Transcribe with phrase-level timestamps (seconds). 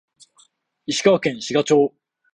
[0.87, 1.93] 石川県志賀町